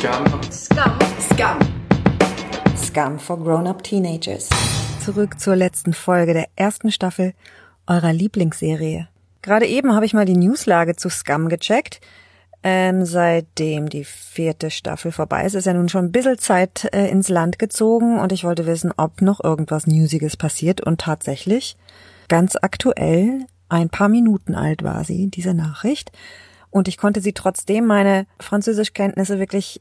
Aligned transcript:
Scum. 0.00 0.24
Scum. 0.50 0.98
Scum. 1.20 1.58
Scum 2.74 3.18
for 3.18 3.36
Grown-Up 3.36 3.82
Teenagers. 3.82 4.48
Zurück 5.04 5.38
zur 5.38 5.56
letzten 5.56 5.92
Folge 5.92 6.32
der 6.32 6.48
ersten 6.56 6.90
Staffel 6.90 7.34
eurer 7.86 8.14
Lieblingsserie. 8.14 9.08
Gerade 9.42 9.66
eben 9.66 9.94
habe 9.94 10.06
ich 10.06 10.14
mal 10.14 10.24
die 10.24 10.38
Newslage 10.38 10.96
zu 10.96 11.10
Scum 11.10 11.50
gecheckt. 11.50 12.00
Ähm, 12.62 13.04
seitdem 13.04 13.90
die 13.90 14.04
vierte 14.04 14.70
Staffel 14.70 15.12
vorbei 15.12 15.44
ist, 15.44 15.52
ist 15.52 15.66
ja 15.66 15.74
nun 15.74 15.90
schon 15.90 16.06
ein 16.06 16.12
bisschen 16.12 16.38
Zeit 16.38 16.88
äh, 16.94 17.10
ins 17.10 17.28
Land 17.28 17.58
gezogen 17.58 18.20
und 18.20 18.32
ich 18.32 18.42
wollte 18.42 18.64
wissen, 18.64 18.94
ob 18.96 19.20
noch 19.20 19.44
irgendwas 19.44 19.86
Newsiges 19.86 20.38
passiert 20.38 20.80
und 20.80 21.02
tatsächlich 21.02 21.76
ganz 22.28 22.56
aktuell, 22.56 23.44
ein 23.68 23.90
paar 23.90 24.08
Minuten 24.08 24.54
alt 24.54 24.82
war 24.82 25.04
sie, 25.04 25.26
diese 25.26 25.52
Nachricht. 25.52 26.10
Und 26.70 26.86
ich 26.86 26.96
konnte 26.96 27.20
sie 27.20 27.32
trotzdem 27.32 27.86
meine 27.86 28.26
Französischkenntnisse 28.38 29.38
wirklich 29.38 29.80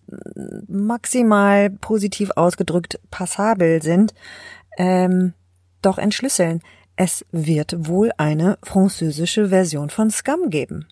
maximal 0.68 1.70
positiv 1.70 2.32
ausgedrückt 2.36 3.00
passabel 3.11 3.82
sind, 3.82 4.14
ähm, 4.78 5.33
doch 5.82 5.97
entschlüsseln. 5.97 6.61
Es 6.96 7.25
wird 7.32 7.88
wohl 7.88 8.11
eine 8.18 8.57
französische 8.64 9.50
Version 9.50 9.89
von 9.89 10.10
Scum 10.10 10.50
geben. 10.50 10.88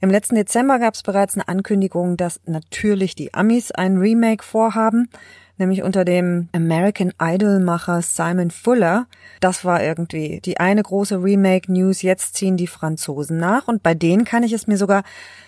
Im 0.00 0.10
letzten 0.10 0.36
Dezember 0.36 0.78
gab 0.78 0.94
es 0.94 1.02
bereits 1.02 1.34
eine 1.34 1.48
Ankündigung, 1.48 2.16
dass 2.16 2.40
natürlich 2.44 3.14
die 3.14 3.34
Amis 3.34 3.72
ein 3.72 3.96
Remake 3.96 4.44
vorhaben, 4.44 5.08
nämlich 5.58 5.82
unter 5.82 6.04
dem 6.04 6.48
American 6.52 7.12
Idol-Macher 7.20 8.02
Simon 8.02 8.50
Fuller. 8.50 9.06
Das 9.40 9.64
war 9.64 9.82
irgendwie 9.82 10.40
die 10.40 10.58
eine 10.58 10.82
große 10.82 11.22
Remake-News. 11.22 12.02
Jetzt 12.02 12.34
ziehen 12.34 12.56
die 12.56 12.66
Franzosen 12.66 13.38
nach 13.38 13.68
und 13.68 13.82
bei 13.82 13.94
denen 13.94 14.24
kann 14.24 14.42
ich 14.42 14.52
es 14.52 14.66
mir 14.66 14.76
sogar 14.76 15.02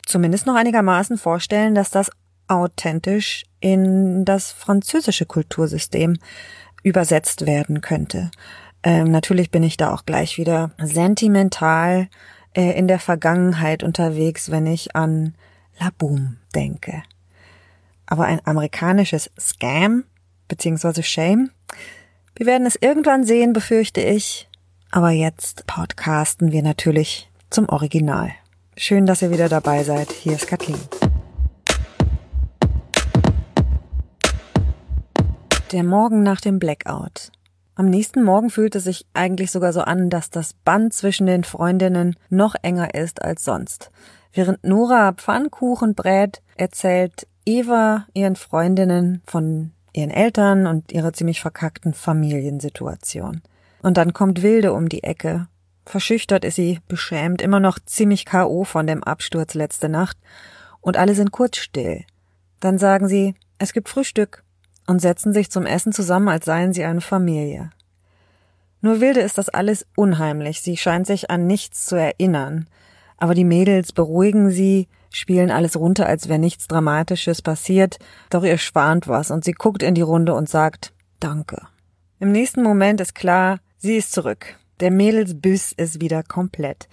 zumindest 0.07 0.47
noch 0.47 0.55
einigermaßen 0.55 1.19
vorstellen, 1.19 1.75
dass 1.75 1.91
das 1.91 2.11
authentisch 2.49 3.45
in 3.61 4.25
das 4.25 4.51
französische 4.53 5.27
Kultursystem 5.27 6.19
übersetzt 6.83 7.47
werden 7.47 7.81
könnte. 7.81 8.31
Ähm, 8.83 9.11
natürlich 9.11 9.51
bin 9.51 9.63
ich 9.63 9.77
da 9.77 9.93
auch 9.93 10.07
gleich 10.07 10.39
wieder 10.39 10.71
sentimental 10.79 12.09
äh, 12.55 12.77
in 12.79 12.89
der 12.89 12.99
Vergangenheit 12.99 13.83
unterwegs, 13.83 14.51
wenn 14.51 14.67
ich 14.67 14.97
an 14.97 15.35
La 15.79 15.91
Boom 15.97 16.37
denke. 16.55 17.03
Aber 18.11 18.25
ein 18.25 18.45
amerikanisches 18.45 19.31
Scam 19.39 20.05
beziehungsweise 20.49 21.05
Shame, 21.05 21.51
wir 22.35 22.45
werden 22.45 22.67
es 22.67 22.77
irgendwann 22.77 23.25
sehen, 23.25 23.53
befürchte 23.53 24.01
ich. 24.01 24.49
Aber 24.91 25.11
jetzt 25.11 25.65
podcasten 25.67 26.51
wir 26.51 26.63
natürlich 26.65 27.31
zum 27.51 27.69
Original. 27.69 28.33
Schön, 28.77 29.07
dass 29.07 29.23
ihr 29.23 29.31
wieder 29.31 29.49
dabei 29.49 29.85
seid. 29.85 30.11
Hier 30.11 30.33
ist 30.35 30.49
Kathleen. 30.49 30.81
Der 35.71 35.85
Morgen 35.85 36.25
nach 36.25 36.41
dem 36.41 36.59
Blackout. 36.59 37.31
Am 37.77 37.89
nächsten 37.89 38.25
Morgen 38.25 38.51
fühlt 38.51 38.75
es 38.75 38.85
sich 38.85 39.07
eigentlich 39.15 39.53
sogar 39.53 39.73
so 39.73 39.83
an, 39.83 40.11
dass 40.11 40.31
das 40.31 40.53
Band 40.53 40.93
zwischen 40.93 41.29
den 41.29 41.45
Freundinnen 41.45 42.17
noch 42.29 42.57
enger 42.61 42.93
ist 42.93 43.23
als 43.23 43.45
sonst. 43.45 43.93
Während 44.33 44.65
Nora 44.65 45.13
Pfannkuchen 45.13 45.95
brät, 45.95 46.43
erzählt 46.57 47.29
Eva 47.51 48.07
ihren 48.15 48.37
Freundinnen 48.37 49.23
von 49.27 49.73
ihren 49.93 50.11
Eltern 50.11 50.67
und 50.67 50.93
ihrer 50.93 51.13
ziemlich 51.13 51.41
verkackten 51.41 51.95
Familiensituation. 51.95 53.43
Und 53.83 53.97
dann 53.97 54.13
kommt 54.13 54.43
Wilde 54.43 54.73
um 54.73 54.89
die 54.89 55.03
Ecke. 55.03 55.49
Verschüchtert 55.85 56.45
ist 56.45 56.55
sie, 56.55 56.79
beschämt, 56.87 57.43
immer 57.43 57.59
noch 57.59 57.79
ziemlich 57.85 58.25
K.O. 58.25 58.63
von 58.65 58.87
dem 58.87 59.03
Absturz 59.03 59.55
letzte 59.55 59.89
Nacht. 59.89 60.17
Und 60.81 60.97
alle 60.97 61.15
sind 61.15 61.33
kurz 61.33 61.57
still. 61.57 62.05
Dann 62.61 62.79
sagen 62.79 63.09
sie, 63.09 63.35
es 63.59 63.73
gibt 63.73 63.89
Frühstück 63.89 64.45
und 64.87 65.01
setzen 65.01 65.33
sich 65.33 65.51
zum 65.51 65.67
Essen 65.67 65.93
zusammen, 65.93 66.29
als 66.29 66.45
seien 66.45 66.73
sie 66.73 66.85
eine 66.85 67.01
Familie. 67.01 67.71
Nur 68.81 69.01
Wilde 69.01 69.21
ist 69.21 69.39
das 69.39 69.49
alles 69.49 69.87
unheimlich. 69.97 70.61
Sie 70.61 70.77
scheint 70.77 71.07
sich 71.07 71.31
an 71.31 71.47
nichts 71.47 71.85
zu 71.85 71.97
erinnern. 71.97 72.69
Aber 73.17 73.35
die 73.35 73.45
Mädels 73.45 73.93
beruhigen 73.93 74.51
sie, 74.51 74.89
spielen 75.11 75.51
alles 75.51 75.77
runter, 75.77 76.07
als 76.07 76.29
wäre 76.29 76.39
nichts 76.39 76.69
Dramatisches 76.69 77.43
passiert, 77.43 77.99
doch 78.31 78.45
ihr 78.45 78.59
schwant 78.59 79.09
was 79.09 79.31
und 79.31 79.45
sie 79.45 79.53
guckt 79.53 79.83
in 79.83 79.95
die 79.95 80.01
Runde 80.01 80.35
und 80.35 80.49
sagt 80.49 80.93
Danke. 81.19 81.67
Im 82.19 82.33
nächsten 82.33 82.63
Moment 82.63 83.01
ist 83.01 83.15
klar, 83.15 83.59
sie 83.79 83.97
ist 83.97 84.13
zurück. 84.13 84.57
Der 84.81 84.91
Mädelsbiss 84.91 85.73
ist 85.73 86.01
wieder 86.01 86.23
komplett. 86.23 86.89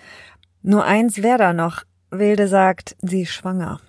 Nur 0.61 0.83
eins 0.83 1.21
wäre 1.23 1.37
da 1.37 1.53
noch. 1.53 1.83
Wilde 2.11 2.47
sagt, 2.47 2.95
sie 3.01 3.21
ist 3.21 3.31
schwanger. 3.31 3.79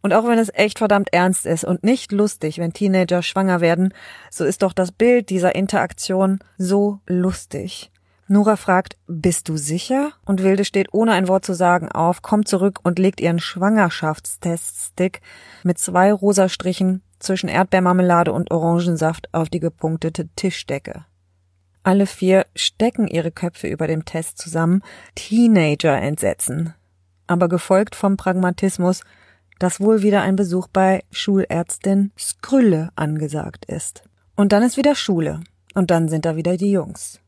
Und 0.00 0.12
auch 0.12 0.26
wenn 0.26 0.38
es 0.38 0.52
echt 0.54 0.78
verdammt 0.78 1.12
ernst 1.12 1.46
ist 1.46 1.64
und 1.64 1.82
nicht 1.82 2.12
lustig, 2.12 2.58
wenn 2.58 2.72
Teenager 2.72 3.22
schwanger 3.22 3.60
werden, 3.60 3.92
so 4.30 4.44
ist 4.44 4.62
doch 4.62 4.72
das 4.72 4.92
Bild 4.92 5.30
dieser 5.30 5.54
Interaktion 5.54 6.38
so 6.56 7.00
lustig. 7.06 7.90
Nora 8.30 8.56
fragt, 8.56 8.98
bist 9.06 9.48
du 9.48 9.56
sicher? 9.56 10.12
Und 10.26 10.42
Wilde 10.42 10.66
steht 10.66 10.92
ohne 10.92 11.12
ein 11.12 11.28
Wort 11.28 11.46
zu 11.46 11.54
sagen 11.54 11.90
auf, 11.90 12.20
kommt 12.20 12.46
zurück 12.46 12.80
und 12.82 12.98
legt 12.98 13.22
ihren 13.22 13.38
Schwangerschaftsteststick 13.38 15.22
mit 15.62 15.78
zwei 15.78 16.12
rosa 16.12 16.50
Strichen 16.50 17.02
zwischen 17.18 17.48
Erdbeermarmelade 17.48 18.32
und 18.32 18.50
Orangensaft 18.50 19.32
auf 19.32 19.48
die 19.48 19.60
gepunktete 19.60 20.28
Tischdecke. 20.36 21.06
Alle 21.82 22.04
vier 22.04 22.44
stecken 22.54 23.08
ihre 23.08 23.30
Köpfe 23.30 23.66
über 23.66 23.86
dem 23.86 24.04
Test 24.04 24.36
zusammen, 24.36 24.82
Teenager 25.14 25.96
entsetzen. 25.96 26.74
Aber 27.26 27.48
gefolgt 27.48 27.96
vom 27.96 28.18
Pragmatismus, 28.18 29.04
dass 29.58 29.80
wohl 29.80 30.02
wieder 30.02 30.20
ein 30.20 30.36
Besuch 30.36 30.68
bei 30.68 31.02
Schulärztin 31.10 32.12
Skrülle 32.18 32.90
angesagt 32.94 33.64
ist. 33.64 34.02
Und 34.36 34.52
dann 34.52 34.62
ist 34.62 34.76
wieder 34.76 34.94
Schule. 34.94 35.40
Und 35.74 35.90
dann 35.90 36.10
sind 36.10 36.26
da 36.26 36.36
wieder 36.36 36.58
die 36.58 36.72
Jungs. 36.72 37.20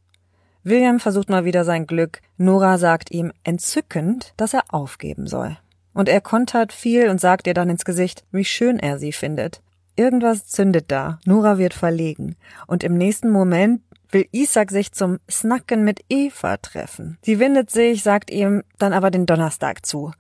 William 0.63 1.01
versucht 1.01 1.31
mal 1.31 1.45
wieder 1.45 1.65
sein 1.65 1.87
Glück. 1.87 2.21
Nora 2.37 2.79
sagt 2.79 3.11
ihm 3.11 3.33
entzückend, 3.45 4.35
dass 4.37 4.55
er 4.55 4.65
aufgeben 4.69 5.27
soll. 5.27 5.57
Und 5.93 6.09
er 6.09 6.21
kontert 6.21 6.73
viel 6.73 7.09
und 7.09 7.21
sagt 7.21 7.47
ihr 7.47 7.55
dann 7.55 7.71
ins 7.71 7.85
Gesicht, 7.85 8.25
wie 8.31 8.45
schön 8.45 8.79
er 8.79 8.99
sie 8.99 9.13
findet. 9.13 9.63
Irgendwas 9.97 10.47
zündet 10.47 10.87
da. 10.89 11.19
Nora 11.25 11.59
wird 11.59 11.75
verlegen. 11.75 12.37
Und 12.67 12.85
im 12.85 12.97
nächsten 12.97 13.31
Moment 13.31 13.83
will 14.11 14.27
Isaac 14.33 14.71
sich 14.71 14.93
zum 14.93 15.19
Snacken 15.31 15.85
mit 15.85 16.05
Eva 16.09 16.57
treffen. 16.57 17.19
Sie 17.23 17.39
windet 17.39 17.71
sich, 17.71 18.03
sagt 18.03 18.31
ihm 18.31 18.63
dann 18.79 18.93
aber 18.93 19.11
den 19.11 19.27
Donnerstag 19.27 19.85
zu. 19.87 20.13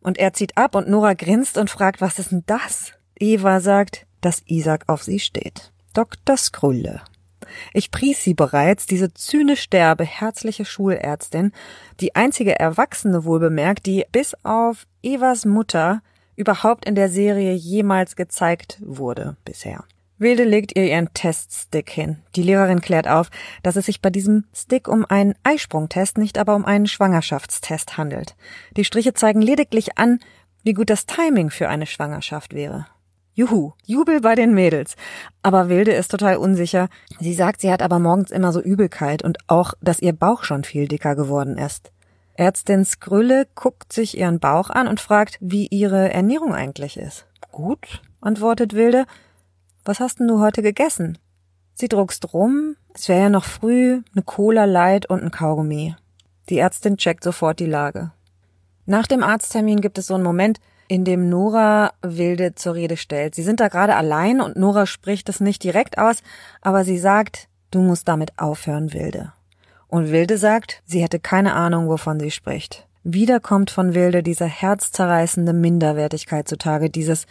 Und 0.00 0.18
er 0.18 0.32
zieht 0.32 0.56
ab 0.56 0.74
und 0.74 0.88
Nora 0.88 1.14
grinst 1.14 1.58
und 1.58 1.70
fragt, 1.70 2.00
was 2.00 2.18
ist 2.18 2.32
denn 2.32 2.44
das? 2.46 2.92
Eva 3.18 3.60
sagt, 3.60 4.06
dass 4.20 4.42
Isaac 4.46 4.84
auf 4.88 5.02
sie 5.02 5.20
steht. 5.20 5.72
Dr. 5.92 6.36
Skrulle. 6.36 7.02
Ich 7.72 7.90
pries 7.90 8.22
sie 8.22 8.34
bereits, 8.34 8.86
diese 8.86 9.12
zynisch 9.14 9.70
derbe, 9.70 10.04
herzliche 10.04 10.64
Schulärztin, 10.64 11.52
die 12.00 12.14
einzige 12.16 12.58
Erwachsene 12.58 13.24
wohlbemerkt, 13.24 13.86
die 13.86 14.04
bis 14.12 14.34
auf 14.42 14.86
Evas 15.02 15.44
Mutter 15.44 16.02
überhaupt 16.36 16.84
in 16.84 16.94
der 16.94 17.08
Serie 17.08 17.52
jemals 17.52 18.16
gezeigt 18.16 18.78
wurde 18.80 19.36
bisher. 19.44 19.84
Wilde 20.20 20.44
legt 20.44 20.76
ihr 20.76 20.84
ihren 20.84 21.12
Teststick 21.14 21.88
hin. 21.88 22.18
Die 22.36 22.42
Lehrerin 22.42 22.82
klärt 22.82 23.08
auf, 23.08 23.30
dass 23.62 23.76
es 23.76 23.86
sich 23.86 24.02
bei 24.02 24.10
diesem 24.10 24.44
Stick 24.54 24.86
um 24.86 25.06
einen 25.06 25.34
Eisprungtest, 25.44 26.18
nicht 26.18 26.36
aber 26.36 26.56
um 26.56 26.66
einen 26.66 26.86
Schwangerschaftstest 26.86 27.96
handelt. 27.96 28.36
Die 28.76 28.84
Striche 28.84 29.14
zeigen 29.14 29.40
lediglich 29.40 29.96
an, 29.96 30.20
wie 30.62 30.74
gut 30.74 30.90
das 30.90 31.06
Timing 31.06 31.48
für 31.48 31.70
eine 31.70 31.86
Schwangerschaft 31.86 32.52
wäre. 32.52 32.86
Juhu, 33.40 33.72
Jubel 33.86 34.20
bei 34.20 34.34
den 34.34 34.52
Mädels. 34.52 34.96
Aber 35.42 35.70
Wilde 35.70 35.92
ist 35.92 36.10
total 36.10 36.36
unsicher. 36.36 36.90
Sie 37.20 37.32
sagt, 37.32 37.62
sie 37.62 37.72
hat 37.72 37.80
aber 37.80 37.98
morgens 37.98 38.30
immer 38.30 38.52
so 38.52 38.60
Übelkeit 38.60 39.22
und 39.22 39.38
auch, 39.46 39.72
dass 39.80 40.00
ihr 40.00 40.12
Bauch 40.12 40.44
schon 40.44 40.62
viel 40.62 40.88
dicker 40.88 41.16
geworden 41.16 41.56
ist. 41.56 41.90
Ärztin 42.34 42.84
Skrülle 42.84 43.46
guckt 43.54 43.94
sich 43.94 44.18
ihren 44.18 44.40
Bauch 44.40 44.68
an 44.68 44.86
und 44.88 45.00
fragt, 45.00 45.38
wie 45.40 45.68
ihre 45.68 46.12
Ernährung 46.12 46.54
eigentlich 46.54 46.98
ist. 46.98 47.24
Gut, 47.50 48.02
antwortet 48.20 48.74
Wilde. 48.74 49.06
Was 49.86 50.00
hast 50.00 50.20
denn 50.20 50.28
du 50.28 50.40
heute 50.40 50.60
gegessen? 50.60 51.16
Sie 51.72 51.88
druckst 51.88 52.34
rum, 52.34 52.76
es 52.92 53.08
wäre 53.08 53.22
ja 53.22 53.30
noch 53.30 53.44
früh, 53.44 54.02
eine 54.12 54.22
Cola 54.22 54.66
Light 54.66 55.06
und 55.08 55.22
ein 55.22 55.30
Kaugummi. 55.30 55.96
Die 56.50 56.58
Ärztin 56.58 56.98
checkt 56.98 57.24
sofort 57.24 57.58
die 57.58 57.64
Lage. 57.64 58.12
Nach 58.84 59.06
dem 59.06 59.22
Arzttermin 59.22 59.80
gibt 59.80 59.96
es 59.96 60.08
so 60.08 60.14
einen 60.14 60.24
Moment, 60.24 60.60
in 60.90 61.04
dem 61.04 61.28
Nora 61.28 61.92
Wilde 62.02 62.56
zur 62.56 62.74
Rede 62.74 62.96
stellt. 62.96 63.36
Sie 63.36 63.44
sind 63.44 63.60
da 63.60 63.68
gerade 63.68 63.94
allein 63.94 64.40
und 64.40 64.56
Nora 64.56 64.86
spricht 64.86 65.28
es 65.28 65.38
nicht 65.38 65.62
direkt 65.62 65.98
aus, 65.98 66.16
aber 66.62 66.82
sie 66.82 66.98
sagt, 66.98 67.46
du 67.70 67.78
musst 67.78 68.08
damit 68.08 68.32
aufhören, 68.40 68.92
Wilde. 68.92 69.32
Und 69.86 70.10
Wilde 70.10 70.36
sagt, 70.36 70.82
sie 70.84 71.00
hätte 71.00 71.20
keine 71.20 71.54
Ahnung, 71.54 71.88
wovon 71.88 72.18
sie 72.18 72.32
spricht. 72.32 72.88
Wieder 73.04 73.38
kommt 73.38 73.70
von 73.70 73.94
Wilde 73.94 74.24
diese 74.24 74.46
herzzerreißende 74.46 75.52
Minderwertigkeit 75.52 76.48
zutage, 76.48 76.90
dieses 76.90 77.26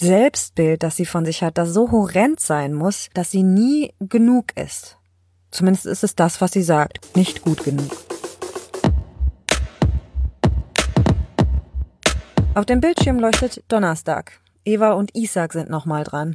Selbstbild, 0.00 0.82
das 0.82 0.96
sie 0.96 1.04
von 1.04 1.26
sich 1.26 1.42
hat, 1.42 1.58
das 1.58 1.68
so 1.68 1.90
horrend 1.90 2.40
sein 2.40 2.72
muss, 2.72 3.10
dass 3.12 3.30
sie 3.30 3.42
nie 3.42 3.92
genug 4.00 4.56
ist. 4.56 4.96
Zumindest 5.50 5.84
ist 5.84 6.02
es 6.02 6.16
das, 6.16 6.40
was 6.40 6.52
sie 6.52 6.62
sagt, 6.62 7.14
nicht 7.14 7.42
gut 7.42 7.62
genug. 7.62 7.90
Auf 12.54 12.66
dem 12.66 12.80
Bildschirm 12.82 13.18
leuchtet 13.18 13.64
Donnerstag. 13.68 14.40
Eva 14.66 14.92
und 14.92 15.16
Isaac 15.16 15.54
sind 15.54 15.70
nochmal 15.70 16.04
dran. 16.04 16.34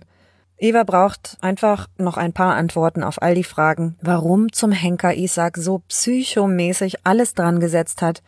Eva 0.58 0.84
braucht 0.84 1.38
einfach 1.42 1.88
noch 2.00 2.18
ein 2.18 2.34
paar 2.34 2.56
Antworten 2.56 3.04
auf 3.04 3.22
all 3.22 3.36
die 3.36 3.44
Fragen, 3.44 3.98
warum 4.02 4.52
zum 4.52 4.72
Henker 4.72 5.14
Isaac 5.14 5.58
so 5.58 5.84
psychomäßig 5.88 7.06
alles 7.06 7.36
dran 7.36 7.60
gesetzt 7.60 8.02
hat, 8.02 8.24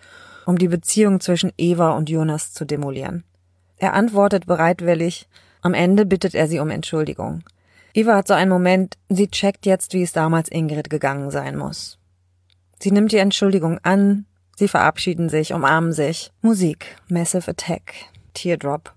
um 0.45 0.59
die 0.59 0.68
Beziehung 0.68 1.19
zwischen 1.19 1.51
Eva 1.57 1.94
und 1.94 2.12
Jonas 2.12 2.53
zu 2.53 2.63
demolieren. 2.63 3.24
Er 3.77 3.94
antwortet 3.94 4.45
bereitwillig, 4.45 5.27
am 5.63 5.74
Ende 5.74 6.06
bittet 6.06 6.35
er 6.35 6.47
sie 6.47 6.59
um 6.59 6.69
Entschuldigung. 6.69 7.44
Eva 7.95 8.18
hat 8.18 8.27
so 8.27 8.35
einen 8.35 8.51
Moment, 8.51 9.00
sie 9.09 9.30
checkt 9.30 9.65
jetzt, 9.65 9.94
wie 9.94 10.03
es 10.03 10.12
damals 10.12 10.51
Ingrid 10.51 10.92
gegangen 10.92 11.31
sein 11.31 11.57
muss. 11.57 11.97
Sie 12.80 12.92
nimmt 12.92 13.12
die 13.12 13.18
Entschuldigung 13.18 13.80
an, 13.81 14.25
sie 14.59 14.67
verabschieden 14.67 15.29
sich, 15.29 15.53
umarmen 15.53 15.91
sich. 15.91 16.31
Musik, 16.41 16.97
Massive 17.07 17.50
Attack, 17.50 17.94
Teardrop. 18.33 18.94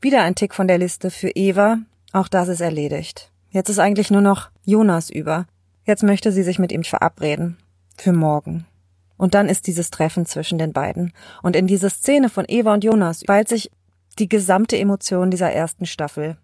Wieder 0.00 0.22
ein 0.22 0.34
Tick 0.34 0.54
von 0.54 0.66
der 0.66 0.78
Liste 0.78 1.10
für 1.10 1.30
Eva, 1.30 1.78
auch 2.12 2.28
das 2.28 2.48
ist 2.48 2.60
erledigt. 2.60 3.30
Jetzt 3.50 3.68
ist 3.68 3.78
eigentlich 3.78 4.10
nur 4.10 4.20
noch 4.20 4.50
Jonas 4.64 5.10
über. 5.10 5.46
Jetzt 5.84 6.02
möchte 6.02 6.32
sie 6.32 6.42
sich 6.42 6.58
mit 6.58 6.72
ihm 6.72 6.82
verabreden. 6.82 7.56
Für 7.96 8.12
morgen. 8.12 8.66
Und 9.16 9.34
dann 9.34 9.48
ist 9.48 9.68
dieses 9.68 9.90
Treffen 9.90 10.26
zwischen 10.26 10.58
den 10.58 10.72
beiden. 10.72 11.12
Und 11.42 11.54
in 11.54 11.68
diese 11.68 11.88
Szene 11.88 12.28
von 12.28 12.44
Eva 12.48 12.74
und 12.74 12.82
Jonas 12.82 13.22
ballt 13.22 13.48
sich 13.48 13.70
die 14.18 14.28
gesamte 14.28 14.76
Emotion 14.76 15.30
dieser 15.30 15.52
ersten 15.52 15.86
Staffel. 15.86 16.36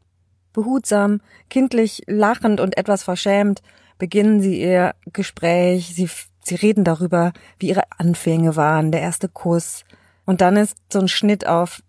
Behutsam, 0.53 1.21
kindlich, 1.49 2.03
lachend 2.07 2.61
und 2.61 2.77
etwas 2.77 3.03
verschämt 3.03 3.63
beginnen 4.01 4.41
sie 4.41 4.61
ihr 4.61 4.97
Gespräch. 5.13 5.95
Sie, 5.95 6.09
sie 6.43 6.55
reden 6.55 6.85
darüber, 6.85 7.33
wie 7.59 7.69
ihre 7.69 7.83
Anfänge 7.99 8.57
waren, 8.57 8.93
der 8.93 9.01
erste 9.01 9.29
Kuss. 9.29 9.85
Und 10.25 10.41
dann 10.41 10.57
ist 10.57 10.77
so 10.93 11.01
ein 11.01 11.09
Schnitt 11.09 11.47
auf 11.47 11.83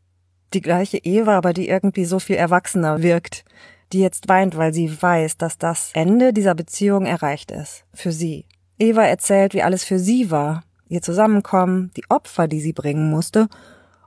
die 0.53 0.61
gleiche 0.61 0.97
Eva, 0.97 1.37
aber 1.37 1.53
die 1.53 1.69
irgendwie 1.69 2.05
so 2.05 2.19
viel 2.19 2.35
erwachsener 2.35 3.01
wirkt, 3.01 3.45
die 3.93 3.99
jetzt 3.99 4.29
weint, 4.29 4.57
weil 4.57 4.73
sie 4.73 5.01
weiß, 5.01 5.37
dass 5.37 5.57
das 5.57 5.91
Ende 5.93 6.33
dieser 6.33 6.55
Beziehung 6.55 7.05
erreicht 7.05 7.51
ist. 7.51 7.85
Für 7.93 8.11
sie. 8.11 8.45
Eva 8.77 9.03
erzählt, 9.03 9.53
wie 9.53 9.63
alles 9.63 9.83
für 9.83 9.99
sie 9.99 10.31
war. 10.31 10.63
Ihr 10.87 11.01
Zusammenkommen, 11.01 11.91
die 11.95 12.03
Opfer, 12.09 12.47
die 12.47 12.59
sie 12.59 12.73
bringen 12.73 13.09
musste, 13.09 13.47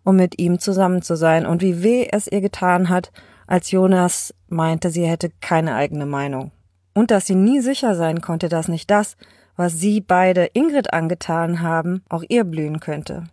um 0.03 0.17
mit 0.17 0.39
ihm 0.39 0.59
zusammen 0.59 1.01
zu 1.01 1.17
sein 1.17 1.47
und 1.47 1.63
wie 1.63 1.83
weh 1.83 2.09
es 2.11 2.27
ihr 2.27 2.41
getan 2.41 2.91
hat, 2.91 3.11
als 3.47 3.71
Jonas 3.71 4.35
meinte, 4.49 4.91
sie 4.91 5.07
hätte 5.07 5.31
keine 5.41 5.75
eigene 5.75 6.07
Meinung. 6.07 6.51
Und 6.95 7.11
dass 7.11 7.27
sie 7.27 7.35
nie 7.35 7.61
sicher 7.61 7.95
sein 7.95 8.21
konnte, 8.21 8.49
dass 8.49 8.69
nicht 8.69 8.91
das, 8.91 9.17
was 9.57 9.79
sie 9.79 10.01
beide 10.01 10.51
Ingrid 10.53 10.93
angetan 10.93 11.63
haben, 11.63 12.03
auch 12.09 12.25
ihr 12.29 12.45
blühen 12.45 12.81
könnte 12.81 13.25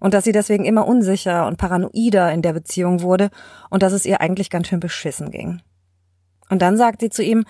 und 0.00 0.14
dass 0.14 0.24
sie 0.24 0.32
deswegen 0.32 0.64
immer 0.64 0.86
unsicher 0.86 1.46
und 1.46 1.58
paranoider 1.58 2.32
in 2.32 2.42
der 2.42 2.52
Beziehung 2.52 3.02
wurde 3.02 3.30
und 3.70 3.82
dass 3.82 3.92
es 3.92 4.06
ihr 4.06 4.20
eigentlich 4.20 4.50
ganz 4.50 4.68
schön 4.68 4.80
beschissen 4.80 5.30
ging. 5.30 5.60
Und 6.48 6.62
dann 6.62 6.76
sagt 6.76 7.00
sie 7.00 7.10
zu 7.10 7.22
ihm, 7.22 7.44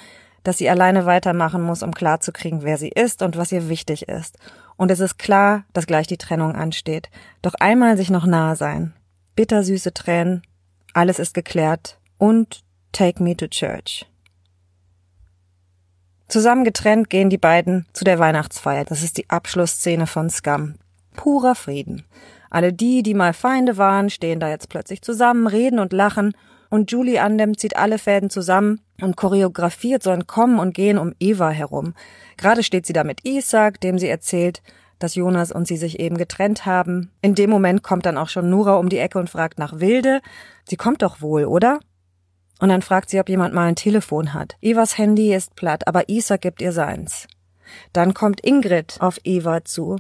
dass 0.44 0.58
sie 0.58 0.70
alleine 0.70 1.05
weitermachen 1.05 1.62
muss, 1.62 1.82
um 1.82 1.93
klarzukriegen, 1.93 2.62
wer 2.62 2.79
sie 2.79 2.88
ist 2.88 3.23
und 3.23 3.37
was 3.37 3.52
ihr 3.52 3.69
wichtig 3.69 4.08
ist. 4.08 4.38
Und 4.76 4.91
es 4.91 5.00
ist 5.00 5.19
klar, 5.19 5.64
dass 5.73 5.87
gleich 5.87 6.06
die 6.06 6.17
Trennung 6.17 6.55
ansteht. 6.55 7.11
Doch 7.43 7.55
einmal 7.55 7.96
sich 7.96 8.11
noch 8.11 8.25
nahe 8.25 8.56
sein. 8.56 8.94
Bittersüße 9.37 9.93
Tränen, 9.93 10.43
alles 10.94 11.19
ist 11.19 11.34
geklärt 11.34 11.99
und 12.17 12.62
Take 12.93 13.23
Me 13.23 13.37
to 13.37 13.46
Church. 13.46 14.06
Zusammen 16.28 16.64
getrennt 16.64 17.08
gehen 17.08 17.30
die 17.30 17.38
beiden 17.38 17.86
zu 17.94 18.04
der 18.04 18.19
Weihnachtsfeier. 18.19 18.84
Das 18.84 19.02
ist 19.02 19.16
die 19.16 19.30
Abschlussszene 19.30 20.06
von 20.06 20.28
Scum. 20.28 20.75
Purer 21.16 21.54
Frieden. 21.54 22.04
Alle 22.50 22.72
die, 22.72 23.02
die 23.02 23.14
mal 23.14 23.32
Feinde 23.32 23.78
waren, 23.78 24.10
stehen 24.10 24.38
da 24.38 24.48
jetzt 24.50 24.69
plötzlich 24.69 25.00
zusammen, 25.02 25.46
reden 25.46 25.78
und 25.78 25.92
lachen, 25.92 26.32
und 26.70 26.90
Julie 26.90 27.22
Andem 27.22 27.56
zieht 27.56 27.76
alle 27.76 27.98
Fäden 27.98 28.28
zusammen 28.28 28.80
und 29.00 29.16
choreografiert 29.16 30.02
so 30.02 30.10
ein 30.10 30.26
Kommen 30.26 30.58
und 30.58 30.75
Gehen 30.75 30.98
um 30.98 31.14
Eva 31.19 31.48
herum. 31.48 31.94
Gerade 32.36 32.62
steht 32.62 32.84
sie 32.84 32.92
da 32.92 33.04
mit 33.04 33.24
Isaac, 33.24 33.81
dem 33.81 33.98
sie 33.98 34.08
erzählt, 34.08 34.62
dass 34.98 35.14
Jonas 35.14 35.50
und 35.50 35.66
sie 35.66 35.78
sich 35.78 35.98
eben 35.98 36.19
getrennt 36.19 36.66
haben. 36.66 37.10
In 37.22 37.34
dem 37.34 37.48
Moment 37.48 37.82
kommt 37.82 38.04
dann 38.04 38.19
auch 38.19 38.28
schon 38.28 38.50
Nora 38.50 38.74
um 38.76 38.90
die 38.90 38.98
Ecke 38.98 39.19
und 39.19 39.31
fragt 39.31 39.58
nach 39.58 39.81
Wilde. 39.81 40.20
Sie 40.69 40.76
kommt 40.76 41.00
doch 41.00 41.22
wohl, 41.22 41.44
oder? 41.44 41.81
Und 42.58 42.70
dann 42.70 42.82
fragt 42.82 43.10
sie, 43.10 43.20
ob 43.20 43.28
jemand 43.28 43.55
mal 43.55 43.66
ein 43.66 43.76
Telefon 43.76 44.34
hat. 44.34 44.56
Evas 44.60 44.99
Handy 44.99 45.34
ist 45.34 45.55
platt, 45.55 45.87
aber 45.87 46.08
Isaac 46.08 46.40
gibt 46.40 46.60
ihr 46.60 46.72
seins. 46.72 47.28
Dann 47.93 48.14
kommt 48.14 48.44
Ingrid 48.44 48.96
auf 49.00 49.19
Eva 49.25 49.64
zu. 49.64 49.99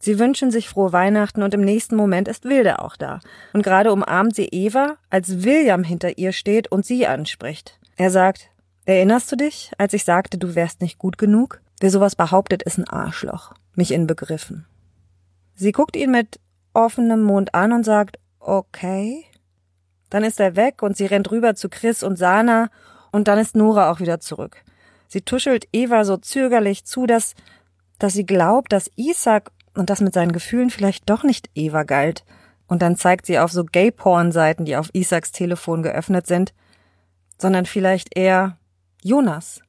Sie 0.00 0.18
wünschen 0.18 0.50
sich 0.50 0.68
frohe 0.68 0.92
Weihnachten 0.92 1.42
und 1.42 1.52
im 1.52 1.60
nächsten 1.60 1.94
Moment 1.94 2.26
ist 2.26 2.44
Wilde 2.44 2.80
auch 2.80 2.96
da. 2.96 3.20
Und 3.52 3.62
gerade 3.62 3.92
umarmt 3.92 4.34
sie 4.34 4.46
Eva, 4.46 4.96
als 5.10 5.44
William 5.44 5.84
hinter 5.84 6.16
ihr 6.16 6.32
steht 6.32 6.72
und 6.72 6.86
sie 6.86 7.06
anspricht. 7.06 7.78
Er 7.96 8.10
sagt, 8.10 8.50
erinnerst 8.86 9.30
du 9.30 9.36
dich, 9.36 9.72
als 9.76 9.92
ich 9.92 10.04
sagte, 10.04 10.38
du 10.38 10.54
wärst 10.54 10.80
nicht 10.80 10.98
gut 10.98 11.18
genug? 11.18 11.60
Wer 11.80 11.90
sowas 11.90 12.16
behauptet, 12.16 12.62
ist 12.62 12.78
ein 12.78 12.88
Arschloch. 12.88 13.52
Mich 13.74 13.92
inbegriffen. 13.92 14.66
Sie 15.54 15.72
guckt 15.72 15.96
ihn 15.96 16.10
mit 16.10 16.40
offenem 16.72 17.22
Mund 17.22 17.54
an 17.54 17.72
und 17.72 17.84
sagt, 17.84 18.18
okay. 18.38 19.24
Dann 20.10 20.24
ist 20.24 20.40
er 20.40 20.56
weg 20.56 20.82
und 20.82 20.96
sie 20.96 21.06
rennt 21.06 21.30
rüber 21.30 21.54
zu 21.54 21.68
Chris 21.68 22.02
und 22.02 22.16
Sana 22.16 22.68
und 23.12 23.28
dann 23.28 23.38
ist 23.38 23.56
Nora 23.56 23.90
auch 23.90 24.00
wieder 24.00 24.20
zurück. 24.20 24.62
Sie 25.08 25.22
tuschelt 25.22 25.66
Eva 25.72 26.04
so 26.04 26.16
zögerlich 26.16 26.84
zu, 26.84 27.06
dass, 27.06 27.34
dass 27.98 28.12
sie 28.12 28.26
glaubt, 28.26 28.72
dass 28.72 28.90
Isaac 28.96 29.50
und 29.74 29.90
das 29.90 30.00
mit 30.00 30.14
seinen 30.14 30.32
Gefühlen 30.32 30.70
vielleicht 30.70 31.08
doch 31.08 31.22
nicht 31.22 31.48
Eva 31.54 31.84
galt. 31.84 32.24
Und 32.66 32.82
dann 32.82 32.96
zeigt 32.96 33.26
sie 33.26 33.38
auf 33.38 33.50
so 33.50 33.64
Gay-Porn-Seiten, 33.64 34.64
die 34.64 34.76
auf 34.76 34.90
Isaacs 34.92 35.32
Telefon 35.32 35.82
geöffnet 35.82 36.26
sind, 36.26 36.52
sondern 37.38 37.66
vielleicht 37.66 38.16
eher 38.16 38.56
Jonas. 39.02 39.60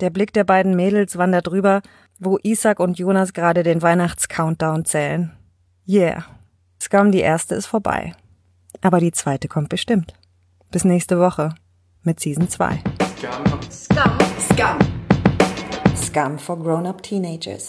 Der 0.00 0.10
Blick 0.10 0.32
der 0.32 0.44
beiden 0.44 0.74
Mädels 0.74 1.18
wandert 1.18 1.46
drüber, 1.46 1.82
wo 2.18 2.38
Isaac 2.42 2.80
und 2.80 2.98
Jonas 2.98 3.32
gerade 3.32 3.62
den 3.62 3.82
Weihnachts-Countdown 3.82 4.84
zählen. 4.84 5.32
Yeah. 5.86 6.24
Scum, 6.80 7.12
die 7.12 7.20
erste 7.20 7.54
ist 7.54 7.66
vorbei. 7.66 8.14
Aber 8.80 9.00
die 9.00 9.12
zweite 9.12 9.48
kommt 9.48 9.68
bestimmt. 9.68 10.14
Bis 10.70 10.84
nächste 10.84 11.18
Woche 11.18 11.54
mit 12.02 12.20
Season 12.20 12.48
2. 12.48 12.82
Scum. 13.18 13.60
Scum. 13.70 14.18
Scum. 14.38 14.78
Scum 15.96 16.38
for 16.38 16.58
grown-up 16.58 17.02
teenagers. 17.02 17.68